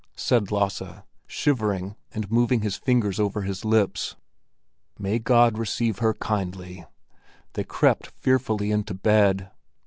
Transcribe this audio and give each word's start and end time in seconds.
said 0.15 0.49
Lasse, 0.51 0.81
shivering 1.27 1.95
and 2.11 2.31
moving 2.31 2.61
his 2.61 2.75
fingers 2.75 3.19
over 3.19 3.43
his 3.43 3.63
lips. 3.63 4.15
"May 4.97 5.19
God 5.19 5.59
receive 5.59 5.99
her 5.99 6.15
kindly!" 6.15 6.85
They 7.53 7.65
crept 7.65 8.07
fearfully 8.07 8.71
into 8.71 8.95
bed. 8.95 9.51